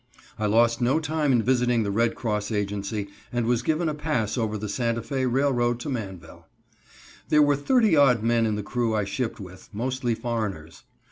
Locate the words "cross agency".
2.15-3.09